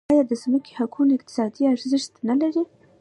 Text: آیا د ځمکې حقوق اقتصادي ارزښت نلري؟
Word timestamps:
آیا 0.11 0.23
د 0.27 0.31
ځمکې 0.43 0.71
حقوق 0.79 1.09
اقتصادي 1.15 1.63
ارزښت 1.73 2.13
نلري؟ 2.27 2.63